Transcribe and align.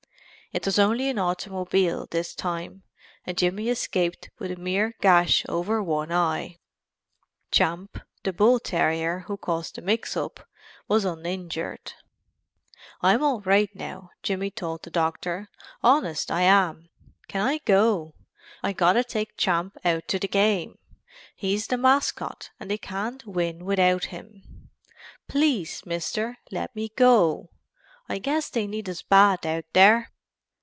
It 0.53 0.65
was 0.65 0.77
only 0.77 1.07
an 1.07 1.17
automobile 1.17 2.07
this 2.11 2.35
time 2.35 2.83
and 3.25 3.37
Jimmy 3.37 3.69
escaped 3.69 4.29
with 4.37 4.51
a 4.51 4.57
mere 4.57 4.95
gash 4.99 5.45
over 5.47 5.81
one 5.81 6.11
eye. 6.11 6.57
Champ, 7.51 7.97
the 8.23 8.33
bull 8.33 8.59
terrier 8.59 9.19
who 9.27 9.37
caused 9.37 9.75
the 9.75 9.81
mixup, 9.81 10.41
was 10.89 11.05
uninjured. 11.05 11.93
"I'm 12.99 13.23
all 13.23 13.39
right 13.39 13.73
now," 13.73 14.09
Jimmy 14.23 14.51
told 14.51 14.83
the 14.83 14.89
doctor, 14.89 15.47
"honest 15.81 16.29
I 16.29 16.41
am 16.41 16.89
can 17.29 17.39
I 17.47 17.59
go 17.59 18.15
I 18.61 18.73
gotta 18.73 19.05
take 19.05 19.37
Champ 19.37 19.77
out 19.85 20.05
to 20.09 20.19
the 20.19 20.27
game 20.27 20.77
he's 21.33 21.67
the 21.67 21.77
mascot 21.77 22.49
and 22.59 22.69
they 22.69 22.77
can't 22.77 23.25
win 23.25 23.63
without 23.63 24.03
him 24.11 24.43
please, 25.29 25.83
Mister, 25.85 26.39
let 26.51 26.75
me 26.75 26.89
go 26.97 27.51
I 28.09 28.17
guess 28.17 28.49
they 28.49 28.67
need 28.67 28.89
us 28.89 29.01
bad 29.01 29.45
out 29.45 29.63
there." 29.71 30.09